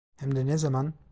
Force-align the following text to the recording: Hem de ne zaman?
Hem 0.17 0.35
de 0.35 0.45
ne 0.45 0.57
zaman? 0.57 0.93